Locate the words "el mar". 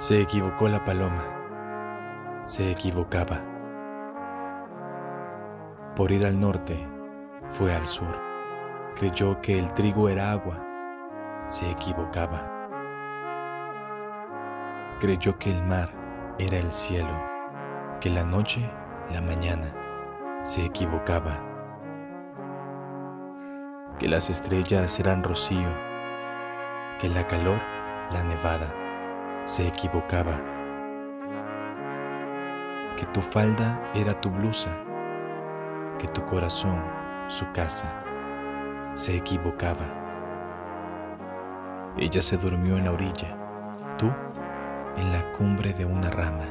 15.50-15.90